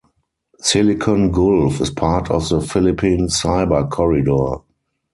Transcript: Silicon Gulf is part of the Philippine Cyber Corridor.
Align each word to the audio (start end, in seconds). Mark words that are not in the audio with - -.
Silicon 0.59 1.31
Gulf 1.31 1.79
is 1.79 1.91
part 1.91 2.31
of 2.31 2.49
the 2.49 2.59
Philippine 2.59 3.27
Cyber 3.27 3.87
Corridor. 3.87 4.63